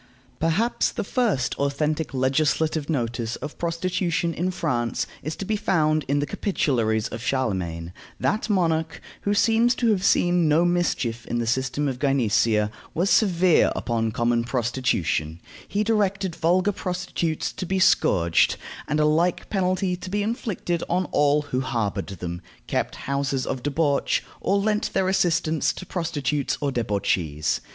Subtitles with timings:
[0.39, 6.17] Perhaps the first authentic legislative notice of prostitution in France is to be found in
[6.17, 7.93] the Capitularies of Charlemagne.
[8.19, 13.11] That monarch, who seems to have seen no mischief in the system of gynecea, was
[13.11, 15.39] severe upon common prostitution.
[15.67, 18.55] He directed vulgar prostitutes to be scourged,
[18.87, 23.61] and a like penalty to be inflicted on all who harbored them, kept houses of
[23.61, 27.61] debauch, or lent their assistance to prostitutes or debauchees.